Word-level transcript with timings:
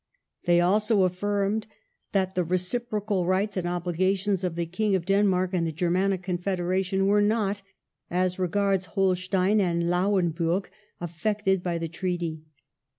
They 0.45 0.59
also 0.59 1.03
affirmed 1.03 1.67
that 2.11 2.33
the 2.33 2.43
reciprocal 2.43 3.27
rights 3.27 3.55
and 3.55 3.67
obligations 3.67 4.43
of 4.43 4.55
the 4.55 4.65
King 4.65 4.95
of 4.95 5.05
Denmark 5.05 5.51
and 5.53 5.67
the 5.67 5.71
Germanic 5.71 6.23
Confederation 6.23 7.05
were 7.05 7.21
not, 7.21 7.61
as 8.09 8.39
regards 8.39 8.85
Holstein 8.97 9.61
and 9.61 9.91
Lauenburg, 9.91 10.71
affected 10.99 11.61
by 11.61 11.77
the 11.77 11.87
treaty. 11.87 12.41